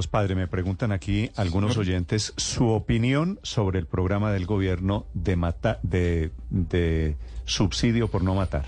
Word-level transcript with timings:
Los 0.00 0.06
padres 0.06 0.34
me 0.34 0.46
preguntan 0.48 0.92
aquí 0.92 1.30
algunos 1.36 1.76
oyentes 1.76 2.32
su 2.38 2.68
opinión 2.68 3.38
sobre 3.42 3.78
el 3.78 3.84
programa 3.86 4.32
del 4.32 4.46
gobierno 4.46 5.04
de 5.12 5.36
mata, 5.36 5.78
de, 5.82 6.30
de 6.48 7.16
subsidio 7.44 8.08
por 8.08 8.22
no 8.22 8.34
matar. 8.34 8.64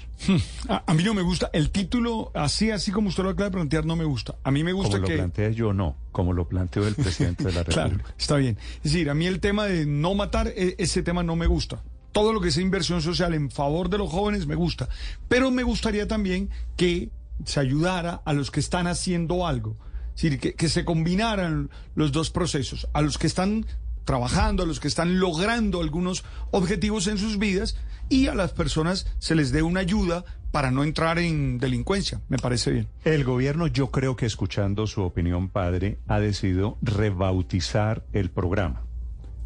A, 0.68 0.82
a 0.86 0.92
mí 0.92 1.02
no 1.02 1.14
me 1.14 1.22
gusta 1.22 1.48
el 1.54 1.70
título 1.70 2.30
así 2.34 2.70
así 2.70 2.90
como 2.92 3.08
usted 3.08 3.22
lo 3.22 3.30
acaba 3.30 3.46
de 3.46 3.52
plantear 3.52 3.86
no 3.86 3.96
me 3.96 4.04
gusta. 4.04 4.34
A 4.44 4.50
mí 4.50 4.62
me 4.62 4.74
gusta 4.74 4.96
Como 4.96 5.06
que 5.06 5.12
lo 5.14 5.18
planteé 5.20 5.54
yo, 5.54 5.72
no. 5.72 5.96
Como 6.12 6.34
lo 6.34 6.46
planteó 6.46 6.86
el 6.86 6.94
presidente 6.96 7.44
de 7.44 7.52
la 7.52 7.64
Claro, 7.64 7.88
República. 7.92 8.14
está 8.18 8.36
bien. 8.36 8.58
Es 8.84 8.92
decir, 8.92 9.08
a 9.08 9.14
mí 9.14 9.24
el 9.26 9.40
tema 9.40 9.64
de 9.64 9.86
no 9.86 10.14
matar, 10.14 10.48
e- 10.48 10.74
ese 10.76 11.02
tema 11.02 11.22
no 11.22 11.34
me 11.34 11.46
gusta. 11.46 11.82
Todo 12.12 12.34
lo 12.34 12.42
que 12.42 12.50
sea 12.50 12.62
inversión 12.62 13.00
social 13.00 13.32
en 13.32 13.50
favor 13.50 13.88
de 13.88 13.96
los 13.96 14.10
jóvenes 14.10 14.46
me 14.46 14.54
gusta. 14.54 14.90
Pero 15.28 15.50
me 15.50 15.62
gustaría 15.62 16.06
también 16.06 16.50
que 16.76 17.08
se 17.46 17.58
ayudara 17.58 18.20
a 18.26 18.34
los 18.34 18.50
que 18.50 18.60
están 18.60 18.86
haciendo 18.86 19.46
algo. 19.46 19.78
Es 20.14 20.22
decir, 20.22 20.38
que, 20.38 20.54
que 20.54 20.68
se 20.68 20.84
combinaran 20.84 21.70
los 21.94 22.12
dos 22.12 22.30
procesos. 22.30 22.88
A 22.92 23.02
los 23.02 23.18
que 23.18 23.26
están 23.26 23.66
trabajando, 24.04 24.62
a 24.62 24.66
los 24.66 24.80
que 24.80 24.88
están 24.88 25.20
logrando 25.20 25.80
algunos 25.80 26.24
objetivos 26.50 27.06
en 27.06 27.18
sus 27.18 27.38
vidas 27.38 27.76
y 28.08 28.26
a 28.26 28.34
las 28.34 28.52
personas 28.52 29.06
se 29.18 29.34
les 29.34 29.52
dé 29.52 29.62
una 29.62 29.80
ayuda 29.80 30.24
para 30.50 30.70
no 30.70 30.84
entrar 30.84 31.18
en 31.18 31.58
delincuencia. 31.58 32.20
Me 32.28 32.36
parece 32.36 32.70
bien. 32.70 32.88
El 33.04 33.24
gobierno, 33.24 33.66
yo 33.66 33.90
creo 33.90 34.16
que 34.16 34.26
escuchando 34.26 34.86
su 34.86 35.02
opinión, 35.02 35.48
padre, 35.48 35.98
ha 36.08 36.20
decidido 36.20 36.76
rebautizar 36.82 38.04
el 38.12 38.30
programa. 38.30 38.82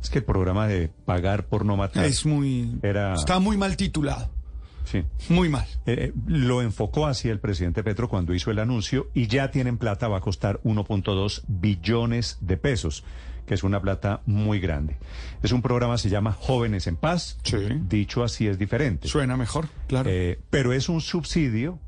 Es 0.02 0.10
que 0.10 0.18
el 0.18 0.24
programa 0.24 0.66
de 0.66 0.88
pagar 0.88 1.46
por 1.46 1.64
no 1.64 1.76
matar 1.76 2.04
Es 2.04 2.26
muy... 2.26 2.78
era... 2.82 3.14
Está 3.14 3.38
muy 3.38 3.56
mal 3.56 3.76
titulado. 3.76 4.30
Sí. 4.86 5.04
Muy 5.28 5.48
mal. 5.48 5.66
Eh, 5.84 6.12
lo 6.26 6.62
enfocó 6.62 7.06
así 7.06 7.28
el 7.28 7.40
presidente 7.40 7.82
Petro 7.82 8.08
cuando 8.08 8.34
hizo 8.34 8.50
el 8.50 8.58
anuncio 8.58 9.08
y 9.14 9.26
ya 9.26 9.50
tienen 9.50 9.78
plata, 9.78 10.08
va 10.08 10.18
a 10.18 10.20
costar 10.20 10.60
1.2 10.62 11.42
billones 11.48 12.38
de 12.40 12.56
pesos, 12.56 13.04
que 13.46 13.54
es 13.54 13.64
una 13.64 13.80
plata 13.80 14.22
muy 14.26 14.60
grande. 14.60 14.96
Es 15.42 15.52
un 15.52 15.60
programa, 15.60 15.98
se 15.98 16.08
llama 16.08 16.32
Jóvenes 16.32 16.86
en 16.86 16.96
Paz. 16.96 17.38
Sí. 17.42 17.56
Dicho 17.88 18.24
así 18.24 18.46
es 18.46 18.58
diferente. 18.58 19.08
Suena 19.08 19.36
mejor, 19.36 19.68
claro. 19.88 20.08
Eh, 20.10 20.38
pero 20.50 20.72
es 20.72 20.88
un 20.88 21.00
subsidio 21.00 21.78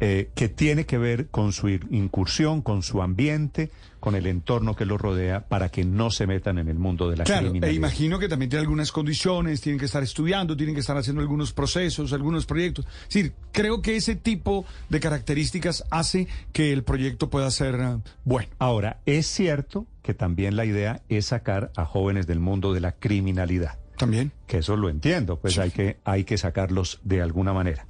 eh, 0.00 0.30
que 0.34 0.48
tiene 0.48 0.86
que 0.86 0.98
ver 0.98 1.28
con 1.28 1.52
su 1.52 1.68
incursión, 1.68 2.62
con 2.62 2.82
su 2.82 3.02
ambiente, 3.02 3.70
con 4.00 4.14
el 4.14 4.26
entorno 4.26 4.74
que 4.74 4.86
los 4.86 4.98
rodea, 4.98 5.46
para 5.46 5.68
que 5.68 5.84
no 5.84 6.10
se 6.10 6.26
metan 6.26 6.56
en 6.58 6.68
el 6.68 6.78
mundo 6.78 7.10
de 7.10 7.18
la 7.18 7.24
Claro, 7.24 7.48
e 7.48 7.50
criminalidad. 7.50 7.76
imagino 7.76 8.18
que 8.18 8.28
también 8.28 8.48
tiene 8.48 8.62
algunas 8.62 8.92
condiciones, 8.92 9.60
tienen 9.60 9.78
que 9.78 9.84
estar 9.84 10.02
estudiando, 10.02 10.56
tienen 10.56 10.74
que 10.74 10.80
estar 10.80 10.96
haciendo 10.96 11.20
algunos 11.20 11.52
procesos, 11.52 12.12
algunos 12.14 12.46
proyectos. 12.46 12.86
Es 13.08 13.14
decir, 13.14 13.32
creo 13.52 13.82
que 13.82 13.96
ese 13.96 14.16
tipo 14.16 14.64
de 14.88 15.00
características 15.00 15.84
hace 15.90 16.28
que 16.52 16.72
el 16.72 16.82
proyecto 16.82 17.28
pueda 17.28 17.50
ser 17.50 17.74
eh, 17.74 17.98
bueno. 18.24 18.48
Ahora, 18.58 19.00
es 19.04 19.26
cierto 19.26 19.86
que 20.02 20.14
también 20.14 20.56
la 20.56 20.64
idea 20.64 21.02
es 21.10 21.26
sacar 21.26 21.70
a 21.76 21.84
jóvenes 21.84 22.26
del 22.26 22.40
mundo 22.40 22.72
de 22.72 22.80
la 22.80 22.92
criminalidad. 22.92 23.78
También. 23.98 24.32
que 24.46 24.58
eso 24.58 24.76
lo 24.78 24.88
entiendo, 24.88 25.38
pues 25.38 25.58
hay 25.58 25.70
que 25.70 25.98
hay 26.04 26.24
que 26.24 26.38
sacarlos 26.38 27.00
de 27.04 27.20
alguna 27.20 27.52
manera. 27.52 27.86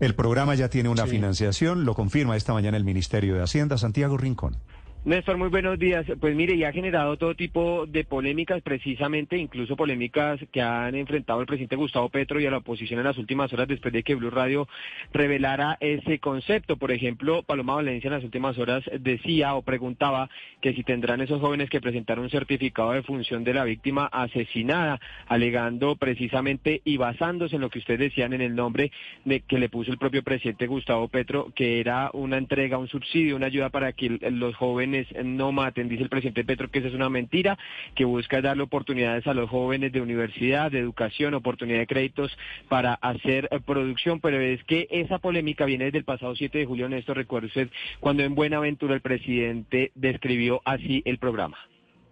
El 0.00 0.14
programa 0.14 0.54
ya 0.54 0.70
tiene 0.70 0.88
una 0.88 1.06
financiación, 1.06 1.84
lo 1.84 1.94
confirma 1.94 2.34
esta 2.34 2.54
mañana 2.54 2.78
el 2.78 2.84
Ministerio 2.84 3.34
de 3.34 3.42
Hacienda, 3.42 3.76
Santiago 3.76 4.16
Rincón. 4.16 4.56
Néstor, 5.02 5.38
muy 5.38 5.48
buenos 5.48 5.78
días. 5.78 6.04
Pues 6.20 6.36
mire, 6.36 6.54
y 6.56 6.64
ha 6.64 6.72
generado 6.72 7.16
todo 7.16 7.34
tipo 7.34 7.86
de 7.86 8.04
polémicas, 8.04 8.60
precisamente, 8.60 9.38
incluso 9.38 9.74
polémicas 9.74 10.38
que 10.52 10.60
han 10.60 10.94
enfrentado 10.94 11.40
al 11.40 11.46
presidente 11.46 11.74
Gustavo 11.74 12.10
Petro 12.10 12.38
y 12.38 12.44
a 12.44 12.50
la 12.50 12.58
oposición 12.58 13.00
en 13.00 13.06
las 13.06 13.16
últimas 13.16 13.50
horas 13.54 13.66
después 13.66 13.94
de 13.94 14.02
que 14.02 14.14
Blue 14.14 14.28
Radio 14.28 14.68
revelara 15.10 15.78
ese 15.80 16.18
concepto. 16.18 16.76
Por 16.76 16.92
ejemplo, 16.92 17.42
Paloma 17.44 17.76
Valencia 17.76 18.08
en 18.08 18.12
las 18.12 18.24
últimas 18.24 18.58
horas 18.58 18.84
decía 19.00 19.54
o 19.54 19.62
preguntaba 19.62 20.28
que 20.60 20.74
si 20.74 20.84
tendrán 20.84 21.22
esos 21.22 21.40
jóvenes 21.40 21.70
que 21.70 21.80
presentar 21.80 22.18
un 22.18 22.28
certificado 22.28 22.92
de 22.92 23.02
función 23.02 23.42
de 23.42 23.54
la 23.54 23.64
víctima 23.64 24.04
asesinada, 24.04 25.00
alegando 25.28 25.96
precisamente 25.96 26.82
y 26.84 26.98
basándose 26.98 27.56
en 27.56 27.62
lo 27.62 27.70
que 27.70 27.78
ustedes 27.78 28.00
decían 28.00 28.34
en 28.34 28.42
el 28.42 28.54
nombre 28.54 28.92
de 29.24 29.40
que 29.40 29.58
le 29.58 29.70
puso 29.70 29.92
el 29.92 29.98
propio 29.98 30.22
presidente 30.22 30.66
Gustavo 30.66 31.08
Petro, 31.08 31.50
que 31.54 31.80
era 31.80 32.10
una 32.12 32.36
entrega, 32.36 32.76
un 32.76 32.88
subsidio, 32.88 33.36
una 33.36 33.46
ayuda 33.46 33.70
para 33.70 33.94
que 33.94 34.06
el- 34.06 34.38
los 34.38 34.54
jóvenes 34.56 34.89
no 35.24 35.52
maten. 35.52 35.88
Dice 35.88 36.02
el 36.02 36.08
presidente 36.08 36.44
Petro 36.44 36.70
que 36.70 36.80
esa 36.80 36.88
es 36.88 36.94
una 36.94 37.08
mentira, 37.08 37.58
que 37.94 38.04
busca 38.04 38.40
darle 38.40 38.62
oportunidades 38.62 39.26
a 39.26 39.34
los 39.34 39.48
jóvenes 39.48 39.92
de 39.92 40.00
universidad, 40.00 40.70
de 40.70 40.78
educación, 40.78 41.34
oportunidad 41.34 41.78
de 41.78 41.86
créditos 41.86 42.30
para 42.68 42.94
hacer 42.94 43.48
eh, 43.50 43.60
producción, 43.64 44.20
pero 44.20 44.40
es 44.40 44.62
que 44.64 44.86
esa 44.90 45.18
polémica 45.18 45.64
viene 45.64 45.86
desde 45.86 45.98
el 45.98 46.04
pasado 46.04 46.34
7 46.34 46.58
de 46.58 46.66
julio, 46.66 46.88
Néstor, 46.88 47.16
recuerda 47.16 47.48
usted, 47.48 47.68
cuando 48.00 48.22
en 48.22 48.34
Buenaventura 48.34 48.94
el 48.94 49.00
presidente 49.00 49.92
describió 49.94 50.60
así 50.64 51.02
el 51.04 51.18
programa. 51.18 51.56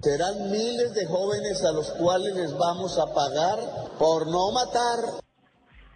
Serán 0.01 0.51
miles 0.53 0.95
de 0.95 1.07
jóvenes 1.07 1.65
a 1.65 1.73
los 1.73 1.91
cuales 1.99 2.35
les 2.37 2.57
vamos 2.57 2.97
a 2.99 3.13
pagar 3.13 3.59
por 3.99 4.29
no 4.29 4.53
matar. 4.53 5.28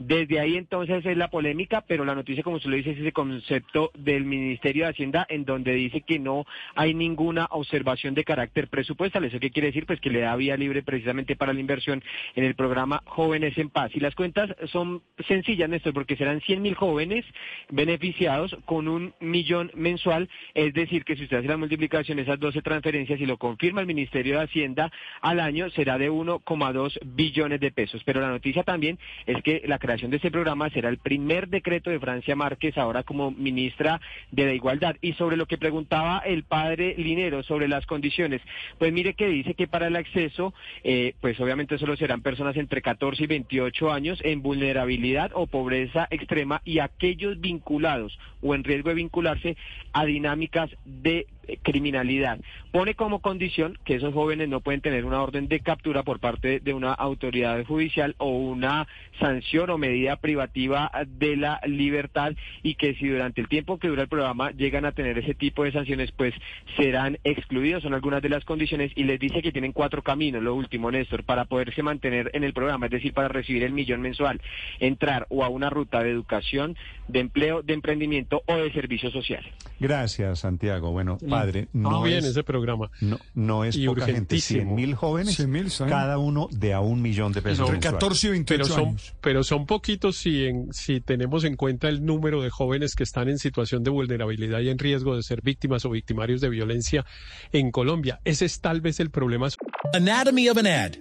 Desde 0.04 0.40
ahí 0.40 0.56
entonces 0.56 1.06
es 1.06 1.16
la 1.16 1.28
polémica, 1.28 1.84
pero 1.86 2.04
la 2.04 2.16
noticia, 2.16 2.42
como 2.42 2.56
usted 2.56 2.70
lo 2.70 2.76
dice, 2.76 2.90
es 2.90 2.98
ese 2.98 3.12
concepto 3.12 3.92
del 3.94 4.24
Ministerio 4.24 4.84
de 4.84 4.90
Hacienda 4.90 5.24
en 5.28 5.44
donde 5.44 5.74
dice 5.74 6.00
que 6.00 6.18
no 6.18 6.44
hay 6.74 6.92
ninguna 6.92 7.46
observación 7.50 8.12
de 8.14 8.24
carácter 8.24 8.66
presupuestal. 8.66 9.24
¿Eso 9.24 9.38
qué 9.38 9.50
quiere 9.50 9.68
decir? 9.68 9.86
Pues 9.86 10.00
que 10.00 10.10
le 10.10 10.20
da 10.20 10.34
vía 10.34 10.56
libre 10.56 10.82
precisamente 10.82 11.36
para 11.36 11.52
la 11.52 11.60
inversión 11.60 12.02
en 12.34 12.42
el 12.42 12.56
programa 12.56 13.02
Jóvenes 13.06 13.56
en 13.58 13.70
Paz. 13.70 13.92
Y 13.94 14.00
las 14.00 14.16
cuentas 14.16 14.50
son 14.72 15.02
sencillas, 15.28 15.70
Néstor, 15.70 15.94
porque 15.94 16.16
serán 16.16 16.40
100 16.40 16.62
mil 16.62 16.74
jóvenes 16.74 17.24
beneficiados 17.70 18.56
con 18.64 18.88
un 18.88 19.14
millón 19.20 19.70
mensual. 19.74 20.28
Es 20.54 20.74
decir, 20.74 21.04
que 21.04 21.14
si 21.14 21.22
usted 21.22 21.36
hace 21.36 21.48
la 21.48 21.56
multiplicación, 21.56 22.19
esas 22.19 22.40
12 22.40 22.60
transferencias 22.62 23.20
y 23.20 23.26
lo 23.26 23.36
confirma 23.36 23.82
el 23.82 23.86
Ministerio 23.86 24.38
de 24.38 24.44
Hacienda 24.46 24.90
al 25.20 25.38
año, 25.38 25.70
será 25.70 25.96
de 25.96 26.10
1,2 26.10 26.98
billones 27.04 27.60
de 27.60 27.70
pesos. 27.70 28.02
Pero 28.04 28.20
la 28.20 28.30
noticia 28.30 28.64
también 28.64 28.98
es 29.26 29.40
que 29.44 29.62
la 29.64 29.78
creación 29.78 29.91
de 30.00 30.16
este 30.16 30.30
programa 30.30 30.70
será 30.70 30.88
el 30.88 30.97
primer 30.97 31.48
decreto 31.48 31.91
de 31.91 32.00
Francia 32.00 32.34
Márquez 32.34 32.78
ahora 32.78 33.03
como 33.03 33.30
ministra 33.30 34.00
de 34.30 34.47
la 34.47 34.54
Igualdad. 34.54 34.97
Y 35.03 35.12
sobre 35.12 35.36
lo 35.36 35.44
que 35.44 35.58
preguntaba 35.58 36.19
el 36.25 36.44
padre 36.44 36.94
Linero 36.97 37.42
sobre 37.42 37.69
las 37.69 37.84
condiciones, 37.84 38.41
pues 38.78 38.91
mire 38.91 39.12
que 39.12 39.26
dice 39.26 39.52
que 39.52 39.66
para 39.66 39.88
el 39.88 39.97
acceso, 39.97 40.54
eh, 40.82 41.14
pues 41.20 41.38
obviamente 41.41 41.76
solo 41.76 41.94
serán 41.97 42.22
personas 42.22 42.56
entre 42.56 42.81
14 42.81 43.25
y 43.25 43.26
28 43.26 43.92
años 43.92 44.19
en 44.25 44.41
vulnerabilidad 44.41 45.31
o 45.34 45.47
pobreza 45.47 46.08
extrema 46.10 46.62
y 46.64 46.78
aquellos 46.78 47.38
vinculados 47.38 48.19
o 48.41 48.54
en 48.54 48.64
riesgo 48.64 48.88
de 48.88 48.94
vincularse 48.97 49.56
a 49.92 50.06
dinámicas 50.06 50.70
de 50.86 51.26
criminalidad. 51.62 52.38
Pone 52.70 52.94
como 52.94 53.20
condición 53.20 53.78
que 53.84 53.97
esos 53.97 54.14
jóvenes 54.14 54.48
no 54.48 54.60
pueden 54.60 54.80
tener 54.80 55.04
una 55.04 55.22
orden 55.22 55.48
de 55.48 55.60
captura 55.60 56.03
por 56.03 56.20
parte 56.20 56.60
de 56.60 56.75
una 56.75 56.92
autoridad 56.92 57.64
judicial 57.64 58.14
o 58.19 58.30
una 58.30 58.86
sanción 59.19 59.70
o 59.70 59.78
medida 59.78 60.16
privativa 60.16 60.91
de 61.06 61.36
la 61.36 61.60
libertad 61.66 62.32
y 62.62 62.75
que 62.75 62.94
si 62.94 63.08
durante 63.08 63.41
el 63.41 63.48
tiempo 63.48 63.78
que 63.78 63.88
dura 63.88 64.02
el 64.02 64.08
programa 64.08 64.50
llegan 64.50 64.84
a 64.84 64.92
tener 64.92 65.19
ese 65.19 65.34
tipo 65.34 65.64
de 65.64 65.72
sanciones, 65.72 66.12
pues 66.12 66.34
serán 66.76 67.19
excluidos. 67.25 67.82
Son 67.82 67.94
algunas 67.94 68.22
de 68.22 68.28
las 68.28 68.44
condiciones 68.44 68.93
y 68.94 69.05
les 69.05 69.20
dice 69.20 69.43
que 69.43 69.52
tienen 69.52 69.72
cuatro 69.72 70.02
caminos, 70.02 70.43
lo 70.43 70.55
último, 70.55 70.90
Néstor, 70.90 71.25
para 71.25 71.44
poderse 71.44 71.82
mantener 71.82 72.31
en 72.34 72.44
el 72.44 72.52
programa, 72.52 72.87
es 72.87 72.93
decir, 72.93 73.12
para 73.12 73.28
recibir 73.28 73.62
el 73.64 73.72
millón 73.72 74.00
mensual, 74.00 74.40
entrar 74.81 75.26
o 75.28 75.44
a 75.44 75.49
una 75.49 75.70
ruta 75.70 76.02
de 76.02 76.11
educación, 76.11 76.76
de 77.08 77.20
empleo, 77.20 77.62
de 77.62 77.75
emprendimiento 77.75 78.43
o 78.46 78.56
de 78.56 78.72
servicio 78.72 79.11
social. 79.11 79.44
Gracias, 79.81 80.40
Santiago. 80.40 80.93
Bueno, 80.93 81.19
padre, 81.38 81.69
no 81.73 82.02
bien 82.02 82.19
es, 82.19 82.26
ese 82.26 82.43
programa. 82.44 82.90
no, 83.00 83.19
no 83.34 83.64
es 83.64 83.76
Y 83.76 83.87
poca 83.87 84.06
gente, 84.06 84.12
urgentísimo. 84.20 84.62
100 84.62 84.75
mil 84.75 84.94
jóvenes, 84.94 85.38
100.000, 85.38 85.69
¿saben? 85.69 85.93
cada 85.93 86.19
uno 86.19 86.49
de 86.50 86.73
a 86.73 86.81
un 86.81 87.02
millón 87.02 87.32
de 87.32 87.43
pesos 87.43 87.61
Entre 87.61 87.75
mensuales. 87.75 87.99
14 88.00 88.26
y 88.26 88.31
28 88.31 88.62
Pero 88.64 88.75
son, 88.75 88.88
años. 88.88 89.14
pero 89.20 89.44
son 89.44 89.67
poquitos 89.67 90.17
si, 90.17 90.44
en, 90.46 90.73
si 90.73 91.00
tenemos 91.00 91.44
en 91.44 91.56
cuenta 91.56 91.88
el 91.88 92.05
número 92.05 92.43
de 92.43 92.50
jóvenes 92.50 92.94
que 92.94 93.02
están 93.02 93.29
en 93.29 93.38
situación 93.38 93.82
de 93.82 93.90
vulnerabilidad 93.90 94.61
y 94.61 94.69
en 94.70 94.79
riesgo 94.79 95.17
de 95.17 95.23
ser 95.23 95.43
víctimas 95.43 95.84
o 95.84 95.90
victimarios 95.90 96.40
de 96.40 96.49
violencia 96.49 97.05
en 97.52 97.70
Colombia. 97.70 98.20
Ese 98.25 98.44
es 98.44 98.61
tal 98.61 98.81
vez 98.81 99.00
el 99.00 99.11
problema. 99.11 99.49
Anatomy 99.94 100.49
of 100.49 100.56
an 100.58 100.67
ad. 100.67 100.93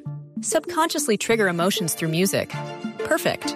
Subconsciously 0.41 1.17
trigger 1.17 1.47
emotions 1.47 1.95
through 1.95 2.09
music. 2.11 2.49
Perfect. 3.07 3.55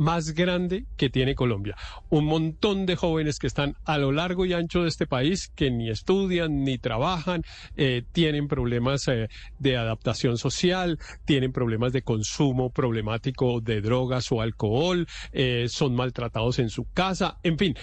más 0.00 0.32
grande 0.32 0.86
que 0.96 1.10
tiene 1.10 1.34
Colombia. 1.34 1.76
Un 2.08 2.24
montón 2.24 2.86
de 2.86 2.96
jóvenes 2.96 3.38
que 3.38 3.46
están 3.46 3.76
a 3.84 3.98
lo 3.98 4.12
largo 4.12 4.46
y 4.46 4.54
ancho 4.54 4.82
de 4.82 4.88
este 4.88 5.06
país 5.06 5.52
que 5.54 5.70
ni 5.70 5.90
estudian 5.90 6.64
ni 6.64 6.78
trabajan, 6.78 7.42
eh, 7.76 8.02
tienen 8.12 8.48
problemas 8.48 9.06
eh, 9.08 9.28
de 9.58 9.76
adaptación 9.76 10.38
social, 10.38 10.98
tienen 11.26 11.52
problemas 11.52 11.92
de 11.92 12.00
consumo 12.02 12.70
problemático 12.70 13.60
de 13.60 13.82
drogas 13.82 14.32
o 14.32 14.40
alcohol, 14.40 15.06
eh, 15.32 15.66
son 15.68 15.94
maltratados 15.94 16.58
en 16.58 16.70
su 16.70 16.86
casa, 16.94 17.38
en 17.42 17.58
fin, 17.58 17.74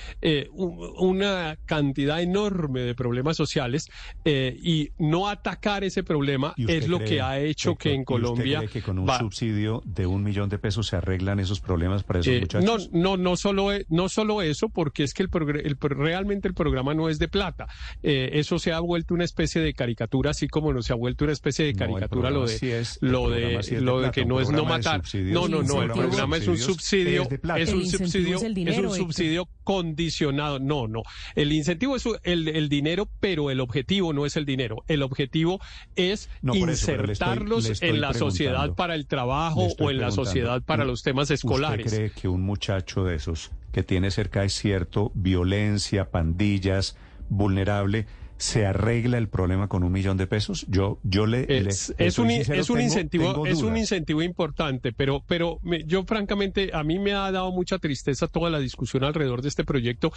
una 0.98 1.58
cantidad 1.66 2.22
enorme 2.22 2.82
de 2.82 2.96
problemas 2.96 3.38
sociales 3.38 3.88
y 4.26 4.90
no 4.98 5.30
atacar 5.30 5.84
ese 5.84 6.04
problema 6.04 6.54
¿Y 6.58 6.72
es 6.72 6.88
lo 6.88 6.98
cree, 6.98 7.10
que 7.10 7.22
ha 7.22 7.40
hecho 7.40 7.72
Héctor, 7.72 7.84
que 7.84 7.90
en 7.90 7.96
y 7.96 8.00
usted 8.02 8.06
Colombia 8.06 8.58
cree 8.60 8.70
que 8.70 8.82
con 8.82 9.00
un 9.00 9.08
va- 9.08 9.20
subsidio 9.20 9.82
de 9.86 10.06
un 10.08 10.24
millón 10.24 10.50
de 10.50 10.58
pesos 10.60 10.88
se 10.88 10.96
arreglan 10.96 11.40
esos 11.40 11.60
problemas 11.60 12.04
Eh, 12.16 12.40
muchachos? 12.42 12.90
no, 12.92 13.00
no, 13.00 13.18
no 13.18 13.36
solo, 13.36 13.74
e- 13.74 13.86
no 13.90 14.10
solo 14.10 14.42
eso, 14.42 14.70
porque 14.70 15.04
es 15.04 15.14
que 15.14 15.24
el, 15.24 15.30
el 15.64 15.78
realmente 15.80 16.48
el 16.48 16.54
programa 16.54 16.94
no 16.94 17.10
es 17.10 17.20
de 17.20 17.28
plata. 17.28 17.68
Eh, 18.04 18.30
eso 18.34 18.60
se 18.60 18.72
ha 18.72 18.80
vuelto 18.80 19.14
una 19.14 19.24
especie 19.26 19.62
de 19.62 19.74
caricatura, 19.74 20.32
así 20.32 20.48
como 20.48 20.72
no 20.74 20.82
se 20.82 20.94
ha 20.94 20.96
vuelto 20.96 21.26
una 21.26 21.34
especie 21.34 21.66
de 21.66 21.74
No, 21.74 21.80
caricatura 21.80 22.30
lo 22.30 22.46
de 22.46 22.58
sí 22.58 22.70
es- 22.72 23.00
el 23.02 23.12
lo 23.12 23.30
de 23.30 23.40
programa 23.42 23.64
sí 23.64 23.74
es 23.76 23.80
de 23.82 23.86
lo 23.86 24.00
de 24.02 24.12
que 24.12 24.26
no 24.26 24.40
es 24.40 24.50
no 24.50 24.66
matar. 24.66 25.02
No, 25.14 25.48
no, 25.48 25.64
no. 25.64 25.84
El 25.84 25.92
programa 25.92 26.38
es 26.38 26.48
un 26.48 26.58
subsidio, 26.58 27.24
es 27.58 27.70
de 27.70 27.76
un 27.76 27.86
subsidio, 27.88 28.38
es 28.38 28.44
un 28.44 28.58
Héctor. 28.68 28.96
subsidio 28.98 29.50
condicionado. 29.64 30.60
No, 30.60 30.88
no. 30.88 31.04
El 31.36 31.52
incentivo 31.52 31.96
es 31.96 32.06
el, 32.24 32.48
el 32.48 32.70
dinero, 32.70 33.10
pero 33.20 33.52
el 33.52 33.60
objetivo 33.60 34.14
no 34.14 34.26
es 34.26 34.36
el 34.38 34.46
dinero. 34.46 34.84
El 34.88 35.04
objetivo 35.04 35.60
es 35.96 36.30
No, 36.42 36.54
por 36.54 36.70
eso, 36.70 36.86
pero 36.88 37.04
le 37.06 37.14
estoy- 37.14 37.28
insertarlos 37.28 37.64
le 37.66 37.72
estoy 37.74 37.90
en 37.90 38.02
la 38.02 38.14
sociedad 38.14 38.74
para 38.76 38.96
el 38.96 39.08
trabajo 39.08 39.68
o 39.80 39.92
en 39.92 40.00
la 40.00 40.12
sociedad 40.12 40.62
para 40.64 40.86
los 40.86 41.04
temas 41.04 41.32
escolares. 41.32 41.97
¿Usted 41.98 42.12
cree 42.12 42.22
que 42.22 42.28
un 42.28 42.42
muchacho 42.44 43.04
de 43.04 43.16
esos 43.16 43.52
que 43.72 43.84
tiene 43.84 44.12
cerca 44.12 44.42
de 44.42 44.50
cierto 44.50 45.12
violencia, 45.16 46.10
pandillas, 46.10 46.96
vulnerable, 47.30 48.06
se 48.40 48.68
arregla 48.68 49.18
el 49.18 49.30
problema 49.30 49.68
con 49.68 49.84
un 49.84 49.92
millón 49.92 50.16
de 50.18 50.28
pesos? 50.28 50.66
Yo, 50.70 51.00
yo 51.02 51.26
le, 51.26 51.42
Es, 51.50 51.94
le 51.98 52.06
es 52.08 52.20
un, 52.20 52.30
sincero, 52.30 52.62
es 52.62 52.70
un 52.70 52.76
tengo- 52.78 52.86
incentivo, 52.88 53.26
tengo 53.34 53.48
es 53.48 53.64
un 53.64 53.78
incentivo 53.78 54.22
importante, 54.22 54.94
pero, 54.94 55.24
pero 55.28 55.58
me- 55.64 55.84
yo 55.86 56.04
francamente 56.06 56.70
a 56.72 56.84
mí 56.84 57.00
me 57.00 57.14
ha 57.14 57.32
dado 57.32 57.52
mucha 57.52 57.80
tristeza 57.80 58.28
toda 58.28 58.52
la 58.52 58.60
discusión 58.60 59.04
alrededor 59.04 59.42
de 59.42 59.48
este 59.50 59.64
proyecto, 59.64 60.12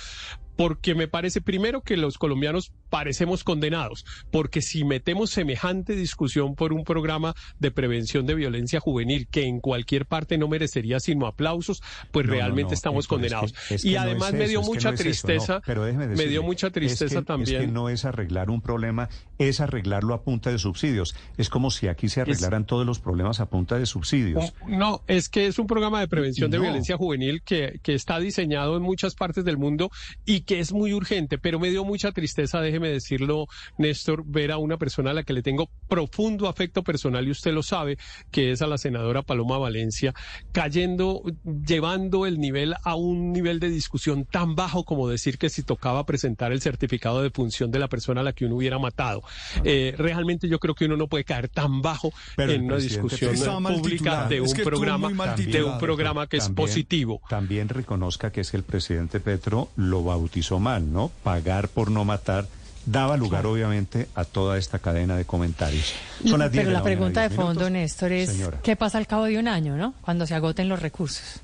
porque 0.60 0.94
me 0.94 1.08
parece 1.08 1.40
primero 1.40 1.80
que 1.80 1.96
los 1.96 2.18
colombianos 2.18 2.70
parecemos 2.90 3.44
condenados, 3.44 4.04
porque 4.30 4.60
si 4.60 4.84
metemos 4.84 5.30
semejante 5.30 5.96
discusión 5.96 6.54
por 6.54 6.74
un 6.74 6.84
programa 6.84 7.32
de 7.58 7.70
prevención 7.70 8.26
de 8.26 8.34
violencia 8.34 8.78
juvenil 8.78 9.26
que 9.30 9.44
en 9.44 9.60
cualquier 9.60 10.04
parte 10.04 10.36
no 10.36 10.48
merecería 10.48 11.00
sino 11.00 11.26
aplausos, 11.26 11.80
pues 12.10 12.26
No, 12.26 12.32
realmente 12.34 12.72
no, 12.72 12.74
estamos 12.74 13.06
Héctor, 13.06 13.24
es 13.24 13.30
que- 13.32 13.36
condenados. 13.38 13.70
es 13.70 13.82
que 13.82 13.88
y 13.88 13.96
además 13.96 14.34
es 14.34 14.38
me 14.38 14.48
dio 14.48 14.60
mucha 14.60 14.90
eso, 14.90 15.02
tristeza, 15.02 15.62
pero 15.64 15.82
déjeme 15.84 16.08
me 16.08 16.26
dio 16.26 16.42
mucha 16.42 16.68
tristeza 16.68 17.20
que- 17.20 17.24
también. 17.24 17.62
Es 17.62 17.66
que 17.66 17.72
no 17.72 17.88
es 17.88 18.04
arreglar 18.04 18.50
un 18.50 18.60
problema, 18.60 19.08
es 19.38 19.60
arreglarlo 19.60 20.12
a 20.12 20.22
punta 20.24 20.50
de 20.50 20.58
subsidios. 20.58 21.14
Es 21.38 21.48
como 21.48 21.70
si 21.70 21.88
aquí 21.88 22.10
se 22.10 22.20
arreglaran 22.20 22.66
todos 22.66 22.84
los 22.84 22.98
problemas 22.98 23.40
a 23.40 23.48
punta 23.48 23.78
de 23.78 23.86
subsidios. 23.86 24.52
No, 24.66 25.00
es 25.06 25.30
que 25.30 25.46
es 25.46 25.58
un 25.58 25.66
programa 25.66 26.00
de 26.00 26.08
prevención 26.08 26.50
de 26.50 26.58
violencia 26.58 26.98
juvenil 26.98 27.40
que, 27.42 27.80
que 27.82 27.94
está 27.94 28.18
diseñado 28.18 28.76
en 28.76 28.82
muchas 28.82 29.14
partes 29.14 29.42
del 29.46 29.56
mundo 29.56 29.90
y 30.26 30.42
que 30.50 30.58
es 30.58 30.72
muy 30.72 30.92
urgente, 30.92 31.38
pero 31.38 31.60
me 31.60 31.70
dio 31.70 31.84
mucha 31.84 32.10
tristeza, 32.10 32.60
déjeme 32.60 32.88
decirlo, 32.88 33.46
Néstor, 33.78 34.24
ver 34.26 34.50
a 34.50 34.56
una 34.56 34.78
persona 34.78 35.12
a 35.12 35.14
la 35.14 35.22
que 35.22 35.32
le 35.32 35.42
tengo 35.42 35.70
profundo 35.86 36.48
afecto 36.48 36.82
personal 36.82 37.24
y 37.28 37.30
usted 37.30 37.52
lo 37.52 37.62
sabe, 37.62 37.98
que 38.32 38.50
es 38.50 38.60
a 38.60 38.66
la 38.66 38.76
senadora 38.76 39.22
Paloma 39.22 39.58
Valencia, 39.58 40.12
cayendo, 40.50 41.22
llevando 41.64 42.26
el 42.26 42.40
nivel 42.40 42.74
a 42.82 42.96
un 42.96 43.30
nivel 43.30 43.60
de 43.60 43.70
discusión 43.70 44.24
tan 44.24 44.56
bajo 44.56 44.82
como 44.82 45.08
decir 45.08 45.38
que 45.38 45.50
si 45.50 45.62
tocaba 45.62 46.04
presentar 46.04 46.50
el 46.50 46.60
certificado 46.60 47.22
de 47.22 47.30
función 47.30 47.70
de 47.70 47.78
la 47.78 47.86
persona 47.86 48.22
a 48.22 48.24
la 48.24 48.32
que 48.32 48.44
uno 48.44 48.56
hubiera 48.56 48.80
matado. 48.80 49.22
Eh, 49.62 49.94
realmente 49.96 50.48
yo 50.48 50.58
creo 50.58 50.74
que 50.74 50.86
uno 50.86 50.96
no 50.96 51.06
puede 51.06 51.22
caer 51.22 51.48
tan 51.48 51.80
bajo 51.80 52.12
Pero 52.34 52.50
en 52.50 52.64
una 52.64 52.78
discusión 52.78 53.36
pública 53.62 54.26
de 54.26 54.38
Es 54.38 54.50
un 54.50 54.56
que 54.56 54.64
programa 54.64 55.36
de 55.36 55.62
un 55.62 55.78
programa 55.78 56.26
que 56.26 56.38
es 56.38 56.48
positivo. 56.48 57.20
También 57.28 57.68
reconozca 57.68 58.32
que 58.32 58.40
es 58.40 58.50
que 58.50 58.56
el 58.56 58.64
presidente 58.64 59.20
Petro 59.20 59.68
lo 59.76 60.02
bautizó 60.02 60.39
mal, 60.58 60.92
¿no? 60.92 61.10
Pagar 61.22 61.68
por 61.68 61.90
no 61.90 62.04
matar 62.04 62.46
daba 62.86 63.16
lugar, 63.16 63.44
obviamente, 63.46 64.08
a 64.14 64.24
toda 64.24 64.56
esta 64.58 64.78
cadena 64.78 65.16
de 65.16 65.24
comentarios. 65.26 65.92
Son 66.26 66.40
las 66.40 66.50
10 66.50 66.64
Pero 66.64 66.72
la 66.76 66.82
pregunta 66.82 67.20
de 67.22 67.28
10 67.28 67.36
fondo, 67.36 67.50
minutos. 67.66 67.70
Néstor, 67.72 68.12
es 68.12 68.30
Señora. 68.30 68.58
¿qué 68.62 68.74
pasa 68.74 68.98
al 68.98 69.06
cabo 69.06 69.24
de 69.24 69.38
un 69.38 69.48
año, 69.48 69.76
no? 69.76 69.94
Cuando 70.00 70.26
se 70.26 70.34
agoten 70.34 70.68
los 70.68 70.80
recursos. 70.80 71.40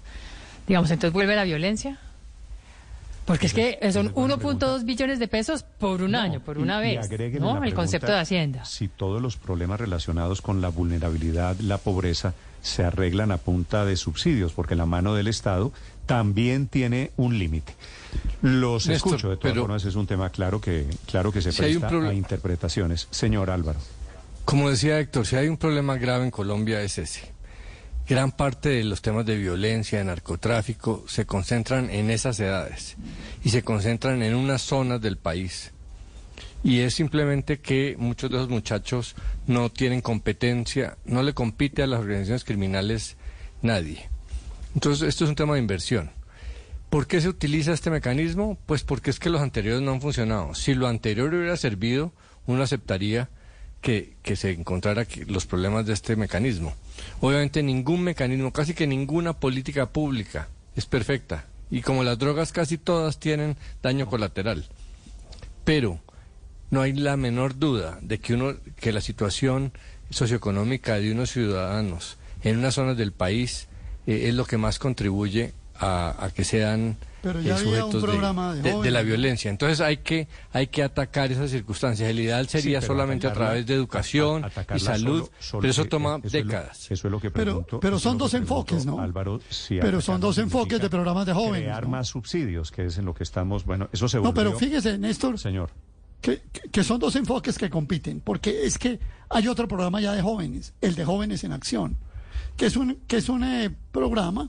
Digamos, 0.67 0.91
entonces 0.91 1.13
vuelve 1.13 1.37
la 1.37 1.45
violencia. 1.45 1.99
Porque 3.27 3.47
es 3.47 3.55
que 3.55 3.79
son 3.93 4.07
es 4.07 4.13
buena 4.13 4.37
1.2 4.37 4.85
billones 4.85 5.19
de 5.19 5.27
pesos 5.27 5.65
por 5.65 6.01
un 6.01 6.13
No, 6.13 6.21
año, 6.21 6.41
por 6.41 6.59
y- 6.59 6.63
una 6.63 6.79
y 6.79 6.95
vez, 6.97 7.05
agréguele 7.07 7.41
¿no? 7.41 7.63
El 7.63 7.75
concepto 7.75 8.13
de 8.13 8.19
Hacienda. 8.21 8.65
Si 8.65 8.87
todos 8.87 9.21
los 9.21 9.37
problemas 9.37 9.81
relacionados 9.81 10.41
con 10.41 10.61
la 10.61 10.69
vulnerabilidad, 10.69 11.57
la 11.59 11.79
pobreza, 11.79 12.35
se 12.63 12.85
arreglan 12.85 13.33
a 13.33 13.39
punta 13.39 13.85
de 13.85 13.97
subsidios, 13.97 14.53
porque 14.53 14.77
la 14.77 14.87
mano 14.87 15.15
del 15.15 15.27
Estado 15.27 15.73
también 16.07 16.69
tiene 16.69 17.11
un 17.17 17.39
límite. 17.39 17.75
Los 18.43 18.87
Néstor, 18.87 19.15
escucho, 19.15 19.31
de 19.31 19.37
todas 19.37 19.53
pero- 19.53 19.63
formas 19.63 19.85
es 19.85 19.95
un 19.95 20.07
tema 20.07 20.31
claro 20.31 20.61
que, 20.61 20.87
claro 21.07 21.33
que 21.33 21.43
se 21.43 21.53
Si 21.53 21.59
presta 21.59 21.89
a 21.89 22.15
interpretaciones. 22.15 23.09
Señor 23.11 23.51
Álvaro. 23.51 23.79
Como 24.45 24.71
decía 24.71 25.01
Héctor, 25.01 25.27
si 25.27 25.37
hay 25.37 25.49
un 25.49 25.57
problema 25.57 25.97
grave 25.97 26.25
en 26.25 26.31
Colombia 26.31 26.81
es 26.81 26.99
ese. 26.99 27.33
Gran 28.09 28.31
parte 28.31 28.69
de 28.69 28.85
los 28.85 29.03
temas 29.03 29.27
de 29.27 29.37
violencia, 29.37 29.99
de 29.99 30.05
narcotráfico, 30.05 31.05
se 31.09 31.27
concentran 31.27 31.91
en 31.91 32.11
esas 32.11 32.39
edades 32.39 32.97
y 33.43 33.51
se 33.51 33.63
concentran 33.65 34.23
en 34.23 34.37
unas 34.37 34.63
zonas 34.63 35.01
del 35.01 35.17
país. 35.17 35.73
Y 36.63 36.81
es 36.81 36.95
simplemente 36.95 37.59
que 37.59 37.97
muchos 37.99 38.31
de 38.31 38.37
esos 38.37 38.49
muchachos 38.49 39.17
no 39.49 39.71
tienen 39.71 40.01
competencia, 40.01 40.97
no 41.05 41.25
le 41.25 41.35
compite 41.35 41.83
a 41.83 41.89
las 41.89 41.99
organizaciones 42.01 42.45
criminales 42.45 43.17
nadie. 43.63 44.09
Entonces, 44.77 45.09
esto 45.09 45.25
es 45.25 45.31
un 45.31 45.37
tema 45.37 45.55
de 45.55 45.61
inversión. 45.61 46.11
¿Por 46.91 47.07
qué 47.07 47.23
se 47.23 47.31
utiliza 47.31 47.73
este 47.73 47.89
mecanismo? 47.89 48.59
Pues 48.67 48.83
porque 48.85 49.09
es 49.09 49.19
que 49.19 49.31
los 49.31 49.41
anteriores 49.41 49.81
no 49.81 49.93
han 49.93 50.03
funcionado. 50.03 50.55
Si 50.55 50.75
lo 50.75 50.87
anterior 50.87 51.33
hubiera 51.33 51.57
servido, 51.57 52.13
uno 52.45 52.63
aceptaría 52.63 53.31
que, 53.81 54.17
que 54.23 54.37
se 54.37 54.51
encontrara 54.51 55.07
los 55.29 55.47
problemas 55.47 55.87
de 55.87 55.95
este 55.95 56.15
mecanismo. 56.15 56.75
Obviamente 57.23 57.63
ningún 57.63 58.03
mecanismo, 58.03 58.53
casi 58.53 58.75
que 58.75 58.87
ninguna 58.87 59.33
política 59.33 59.89
pública 59.89 60.49
es 60.77 60.85
perfecta. 60.85 61.47
Y 61.71 61.81
como 61.81 62.05
las 62.05 62.19
drogas 62.19 62.53
casi 62.53 62.77
todas 62.77 63.19
tienen 63.19 63.57
daño 63.83 64.07
colateral. 64.07 64.67
Pero 65.65 66.01
no 66.71 66.83
hay 66.83 66.93
la 66.93 67.17
menor 67.17 67.59
duda 67.59 67.99
de 68.03 68.19
que 68.19 68.35
uno 68.35 68.57
que 68.77 68.93
la 68.93 69.01
situación 69.01 69.73
socioeconómica 70.11 70.97
de 70.97 71.13
unos 71.13 71.31
ciudadanos 71.31 72.19
en 72.43 72.59
unas 72.59 72.75
zonas 72.75 72.99
del 72.99 73.13
país 73.13 73.69
eh, 74.07 74.29
es 74.29 74.35
lo 74.35 74.45
que 74.45 74.57
más 74.57 74.79
contribuye 74.79 75.53
a, 75.79 76.25
a 76.25 76.31
que 76.31 76.43
sean 76.45 76.97
Pero 77.23 77.39
eh, 77.41 77.55
sujetos 77.59 77.93
de- 77.95 78.01
programa 78.01 78.55
de 78.55 78.63
de, 78.63 78.81
de 78.83 78.91
la 78.91 79.03
violencia. 79.03 79.51
Entonces 79.51 79.81
hay 79.83 79.99
que 79.99 80.27
hay 80.53 80.69
que 80.69 80.83
atacar 80.83 81.31
esas 81.33 81.51
circunstancias. 81.51 82.09
El 82.09 82.19
ideal 82.21 82.49
sería 82.49 82.81
Sí, 82.81 82.87
pero 82.87 82.95
solamente 82.95 83.27
a 83.27 83.33
través 83.35 83.67
de 83.67 83.75
educación 83.75 84.45
a- 84.45 84.75
y 84.75 84.79
salud, 84.81 85.21
solo- 85.21 85.31
solo 85.39 85.61
pero 85.61 85.71
eso 85.71 85.85
toma 85.85 86.17
eso 86.17 86.27
es 86.29 86.33
lo- 86.33 86.41
décadas. 86.51 86.91
eso 86.91 87.09
es 87.09 87.13
lo 87.13 87.21
que 87.21 87.31
Pero- 87.31 87.45
pregunto. 87.45 87.81
pero 87.81 87.97
eso 87.97 88.09
son 88.09 88.17
dos 88.19 88.31
pregunto, 88.31 88.55
enfoques, 88.55 88.87
¿no? 88.87 89.01
Álvaro, 89.01 89.41
si 89.51 89.79
Pero 89.79 90.01
son 90.01 90.19
dos 90.21 90.39
enfoques 90.39 90.81
de 90.81 90.89
programas 90.89 91.27
de 91.27 91.35
jóvenes, 91.35 91.63
Crear 91.65 91.83
¿no? 91.85 91.91
más 91.91 92.09
subsidios, 92.09 92.71
que 92.71 92.87
es 92.87 92.97
en 92.97 93.05
lo 93.05 93.13
que 93.15 93.25
estamos, 93.25 93.65
bueno, 93.67 93.89
eso 93.93 94.09
se 94.09 94.19
No, 94.21 94.33
pero 94.33 94.57
fíjese, 94.59 94.97
Néstor, 94.97 95.39
Señor. 95.39 95.71
que- 96.23 96.41
que 96.73 96.85
son 96.85 96.99
dos 96.99 97.15
enfoques 97.17 97.59
que 97.59 97.69
compiten, 97.69 98.21
porque 98.21 98.65
es 98.65 98.79
que 98.79 98.99
hay 99.29 99.47
otro 99.49 99.69
programa 99.69 100.01
ya 100.01 100.13
de 100.15 100.23
jóvenes, 100.23 100.73
el 100.81 100.95
de 100.95 101.05
Jóvenes 101.05 101.45
en 101.45 101.53
Acción, 101.53 101.97
que 102.57 102.67
es 102.67 102.77
un, 102.77 102.99
que 103.07 103.19
es 103.19 103.29
un 103.29 103.45
eh, 103.45 103.75
programa 103.93 104.49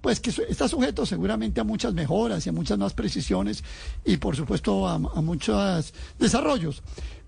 pues 0.00 0.20
que 0.20 0.30
está 0.48 0.68
sujeto 0.68 1.04
seguramente 1.04 1.60
a 1.60 1.64
muchas 1.64 1.92
mejoras 1.92 2.46
y 2.46 2.48
a 2.48 2.52
muchas 2.52 2.78
más 2.78 2.94
precisiones 2.94 3.64
y 4.04 4.16
por 4.16 4.36
supuesto 4.36 4.86
a, 4.86 4.94
a 4.94 5.20
muchos 5.20 5.92
desarrollos. 6.18 6.82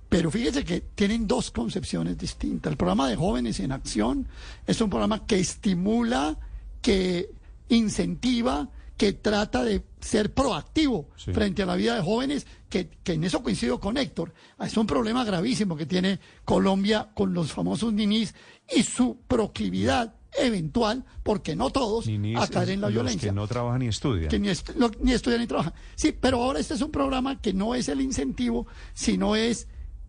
Pero 0.08 0.30
fíjese 0.30 0.64
que 0.64 0.80
tienen 0.80 1.26
dos 1.26 1.50
concepciones 1.50 2.18
distintas. 2.18 2.72
El 2.72 2.76
programa 2.76 3.08
de 3.08 3.16
Jóvenes 3.16 3.60
en 3.60 3.72
Acción 3.72 4.26
es 4.66 4.80
un 4.80 4.90
programa 4.90 5.24
que 5.26 5.38
estimula, 5.38 6.36
que 6.82 7.30
incentiva, 7.68 8.68
que 8.96 9.12
trata 9.12 9.64
de 9.64 9.82
ser 10.00 10.32
proactivo 10.32 11.08
frente 11.34 11.62
a 11.62 11.66
la 11.66 11.76
vida 11.76 11.94
de 11.94 12.02
jóvenes, 12.02 12.46
que, 12.68 12.88
que, 13.02 13.12
en 13.14 13.24
eso 13.24 13.42
coincido 13.42 13.78
con 13.80 13.96
Héctor. 13.96 14.32
Es 14.58 14.76
un 14.76 14.86
problema 14.86 15.24
gravísimo 15.24 15.76
que 15.76 15.86
tiene 15.86 16.18
Colombia 16.44 17.10
con 17.14 17.34
los 17.34 17.52
famosos 17.52 17.92
ninis 17.92 18.34
y 18.74 18.82
su 18.82 19.18
proclividad 19.28 20.14
eventual, 20.38 21.04
porque 21.24 21.56
no 21.56 21.70
todos, 21.70 22.06
a 22.06 22.46
caer 22.48 22.70
en 22.70 22.80
la 22.80 22.86
los 22.86 22.94
violencia. 22.94 23.28
que 23.30 23.34
no 23.34 23.48
trabajan 23.48 23.80
ni 23.80 23.88
estudian. 23.88 24.28
Que 24.28 24.38
ni, 24.38 24.48
est- 24.48 24.70
lo- 24.76 24.90
ni 25.00 25.12
estudian 25.12 25.40
ni 25.40 25.46
trabajan. 25.48 25.74
Sí, 25.96 26.12
pero 26.12 26.42
ahora 26.42 26.60
este 26.60 26.74
es 26.74 26.82
un 26.82 26.90
programa 26.92 27.40
que 27.40 27.52
no 27.52 27.74
es 27.74 27.88
el 27.88 28.00
incentivo, 28.00 28.66
sino 28.94 29.34
es 29.34 29.66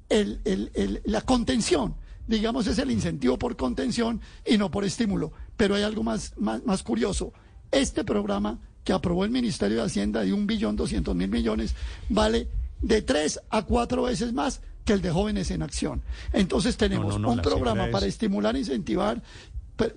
el, 0.09 0.39
el- 0.45 0.71
el- 0.75 1.01
la 1.05 1.21
contención. 1.21 1.95
Digamos, 2.27 2.67
es 2.67 2.77
el 2.77 2.91
incentivo 2.91 3.37
por 3.39 3.57
contención 3.57 4.21
y 4.45 4.57
no 4.59 4.69
por 4.69 4.85
estímulo. 4.85 5.31
Pero 5.57 5.73
hay 5.75 5.81
algo 5.83 6.03
más, 6.03 6.33
más, 6.37 6.63
más 6.65 6.83
curioso. 6.83 7.33
Este 7.71 8.03
programa 8.03 8.59
que 8.83 8.93
aprobó 8.93 9.23
el 9.25 9.31
Ministerio 9.31 9.77
de 9.77 9.83
Hacienda 9.83 10.21
de 10.21 10.33
un 10.33 10.47
billón 10.47 10.75
doscientos 10.75 11.15
mil 11.15 11.29
millones 11.29 11.75
vale 12.09 12.47
de 12.81 13.01
tres 13.01 13.39
a 13.49 13.63
cuatro 13.63 14.03
veces 14.03 14.33
más 14.33 14.61
que 14.85 14.93
el 14.93 15.01
de 15.01 15.11
jóvenes 15.11 15.51
en 15.51 15.61
acción. 15.61 16.01
Entonces 16.33 16.77
tenemos 16.77 17.13
no, 17.13 17.19
no, 17.19 17.31
un 17.33 17.41
programa 17.41 17.89
para 17.91 18.05
es- 18.07 18.13
estimular 18.13 18.55
e 18.55 18.59
incentivar 18.59 19.21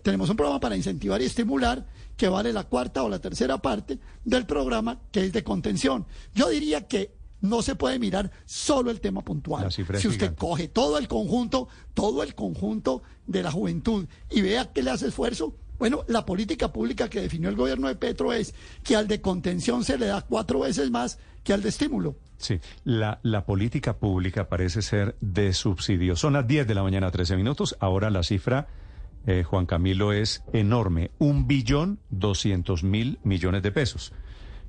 tenemos 0.03 0.31
un 0.31 0.37
programa 0.37 0.61
para 0.61 0.77
incentivar 0.77 1.21
y 1.21 1.27
estimular 1.27 1.85
que 2.17 2.29
vale 2.29 2.53
la 2.55 2.65
cuarta 2.65 3.03
o 3.03 3.09
la 3.11 3.19
tercera 3.19 3.59
parte 3.59 3.99
del 4.25 4.47
programa 4.47 4.99
que 5.13 5.27
es 5.27 5.33
de 5.35 5.45
contención. 5.45 6.07
Yo 6.35 6.49
diría 6.49 6.87
que 6.87 7.11
no 7.43 7.61
se 7.61 7.75
puede 7.75 7.99
mirar 7.99 8.31
solo 8.47 8.91
el 8.91 9.01
tema 9.03 9.21
puntual. 9.23 9.71
Si 9.71 9.83
usted 9.83 10.01
gigante. 10.01 10.37
coge 10.37 10.69
todo 10.69 10.97
el 10.97 11.07
conjunto, 11.07 11.69
todo 11.93 12.23
el 12.23 12.35
conjunto 12.35 13.03
de 13.27 13.43
la 13.43 13.51
juventud 13.51 14.07
y 14.31 14.41
vea 14.41 14.73
que 14.73 14.83
le 14.83 14.91
hace 14.91 15.09
esfuerzo, 15.09 15.55
bueno, 15.85 16.03
la 16.09 16.25
política 16.25 16.73
pública 16.73 17.11
que 17.11 17.21
definió 17.21 17.51
el 17.51 17.57
gobierno 17.57 17.89
de 17.89 17.95
Petro 17.95 18.33
es 18.33 18.55
que 18.83 18.97
al 18.97 19.07
de 19.07 19.21
contención 19.21 19.85
se 19.85 19.99
le 19.99 20.07
da 20.07 20.23
cuatro 20.23 20.61
veces 20.61 20.91
más 20.91 21.19
que 21.43 21.53
al 21.53 21.61
de 21.63 21.69
estímulo. 21.69 22.17
Sí, 22.39 22.59
la, 22.85 23.21
la 23.23 23.45
política 23.45 23.99
pública 23.99 24.49
parece 24.49 24.81
ser 24.81 25.15
de 25.21 25.53
subsidio. 25.53 26.17
Son 26.17 26.33
las 26.33 26.47
10 26.47 26.67
de 26.67 26.75
la 26.75 26.83
mañana, 26.83 27.11
13 27.11 27.37
minutos. 27.37 27.77
Ahora 27.81 28.09
la 28.09 28.23
cifra, 28.23 28.67
eh, 29.27 29.43
Juan 29.43 29.67
Camilo, 29.67 30.15
es 30.15 30.43
enorme. 30.55 31.11
Un 31.19 31.47
billón 31.47 31.99
doscientos 32.09 32.83
mil 32.83 33.19
millones 33.23 33.63
de 33.63 33.71
pesos. 33.71 34.15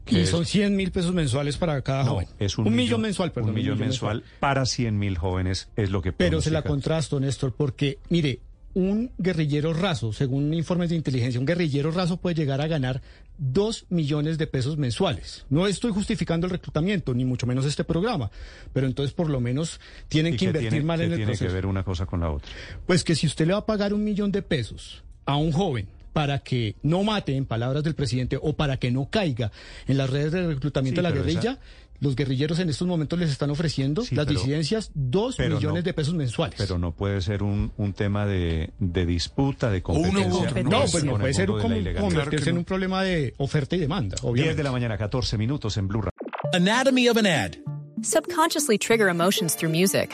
que 0.04 0.18
Y 0.18 0.22
es- 0.24 0.30
son 0.32 0.46
100 0.46 0.76
mil 0.76 0.92
pesos 0.92 1.14
mensuales 1.14 1.56
para 1.58 1.82
cada 1.82 2.04
no, 2.04 2.12
joven. 2.16 2.28
es 2.40 2.58
un, 2.58 2.76
millón, 2.76 3.00
mensual, 3.00 3.32
perdón. 3.32 3.52
Un 3.52 3.56
millón 3.56 3.80
mensual 3.80 4.24
para 4.42 4.66
100 4.66 5.00
mil 5.00 5.18
jóvenes 5.18 5.70
es 5.78 5.90
lo 5.92 6.02
que 6.02 6.12
Pero 6.12 6.42
se 6.42 6.52
la 6.52 6.62
contrasto, 6.62 7.20
Néstor, 7.22 7.54
porque, 7.56 8.00
mire, 8.10 8.42
un 8.76 9.12
guerrillero 9.18 9.74
raso, 9.74 10.14
según 10.14 10.54
informes 10.54 10.90
de 10.90 10.96
inteligencia, 10.96 11.40
un 11.40 11.46
guerrillero 11.48 11.90
raso 11.92 12.18
puede 12.18 12.36
llegar 12.36 12.62
a 12.62 12.68
ganar 12.68 13.02
2 13.40 13.86
millones 13.90 14.38
de 14.38 14.46
pesos 14.48 14.78
mensuales. 14.78 15.46
No 15.50 15.66
estoy 15.66 15.92
justificando 15.92 16.46
el 16.46 16.52
reclutamiento, 16.52 17.14
ni 17.14 17.26
mucho 17.26 17.48
menos 17.48 17.66
este 17.66 17.84
programa, 17.84 18.30
pero 18.74 18.86
entonces 18.86 19.14
por 19.14 19.30
lo 19.30 19.40
menos 19.40 19.80
tienen 20.10 20.36
¿Y 20.36 20.38
que 20.38 20.46
invertir 20.46 20.70
tiene, 20.70 20.86
mal 20.86 21.02
en 21.02 21.12
el 21.12 21.18
tiene 21.18 21.32
proceso. 21.32 21.48
que 21.48 21.54
ver 21.54 21.66
una 21.66 21.84
cosa 21.84 22.06
con 22.06 22.20
la 22.20 22.30
otra? 22.30 22.52
Pues 22.86 23.04
que 23.04 23.16
si 23.16 23.26
usted 23.26 23.48
le 23.48 23.54
va 23.54 23.60
a 23.60 23.66
pagar 23.66 23.94
un 23.94 24.04
millón 24.04 24.32
de 24.32 24.42
pesos 24.44 25.04
a 25.26 25.38
un 25.38 25.52
joven 25.52 25.88
para 26.14 26.40
que 26.40 26.76
no 26.84 27.04
mate, 27.04 27.36
en 27.36 27.46
palabras 27.46 27.84
del 27.84 27.94
presidente, 27.96 28.38
o 28.42 28.54
para 28.54 28.78
que 28.78 28.90
no 28.92 29.10
caiga 29.10 29.52
en 29.88 29.98
las 29.98 30.10
redes 30.10 30.32
de 30.32 30.48
reclutamiento 30.48 31.02
Sí, 31.02 31.06
de 31.06 31.10
la 31.12 31.16
esa- 31.16 31.26
guerrilla, 31.26 31.60
los 32.00 32.16
guerrilleros 32.16 32.60
en 32.60 32.70
estos 32.70 32.88
momentos 32.88 33.18
les 33.20 33.30
están 33.32 33.50
ofreciendo, 33.50 34.04
Sí, 34.04 34.16
las 34.16 34.26
pero- 34.26 34.40
disidencias, 34.40 34.92
dos 34.94 35.40
millones 35.40 35.64
no- 35.64 35.82
de 35.82 35.94
pesos 35.94 36.14
mensuales. 36.14 36.56
Pero 36.58 36.78
no 36.78 36.92
puede 36.92 37.22
ser 37.22 37.44
un, 37.44 37.72
un 37.78 37.94
tema 37.94 38.26
de, 38.26 38.72
de 38.80 39.06
disputa, 39.06 39.70
de 39.70 39.82
competencia. 39.82 40.24
no, 40.64 40.80
con 40.82 40.92
pues 40.92 41.04
no 41.04 41.18
puede 41.18 41.34
ser 41.34 41.48
como, 41.48 41.62
convertirse 42.00 42.50
en 42.50 42.58
un 42.58 42.66
problema 42.66 43.04
de 43.04 43.34
oferta 43.38 43.76
y 43.76 43.80
demanda, 43.80 44.16
10 44.22 44.24
obviamente. 44.24 44.58
de 44.58 44.64
la 44.64 44.72
mañana, 44.72 44.98
14 44.98 45.38
minutos 45.38 45.78
en 45.78 45.88
Blue 45.88 46.02
Radio. 46.02 46.12
Anatomy 46.54 47.08
of 47.10 47.18
an 47.18 47.26
ad. 47.26 47.56
Subconsciously 48.02 48.78
trigger 48.78 49.08
emotions 49.10 49.56
through 49.56 49.72
music. 49.72 50.12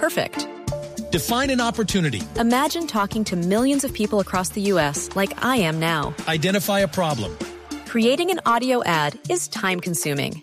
Perfect. 0.00 0.46
Define 1.12 1.50
an 1.52 1.60
opportunity. 1.60 2.22
Imagine 2.38 2.86
talking 2.86 3.24
to 3.24 3.36
millions 3.36 3.84
of 3.84 3.92
people 3.92 4.20
across 4.20 4.50
the 4.50 4.60
U.S. 4.72 5.08
like 5.14 5.32
I 5.42 5.56
am 5.58 5.78
now. 5.78 6.14
Identify 6.28 6.80
a 6.80 6.88
problem. 6.88 7.32
Creating 7.86 8.30
an 8.30 8.40
audio 8.44 8.82
ad 8.84 9.18
is 9.28 9.48
time 9.48 9.80
consuming. 9.80 10.42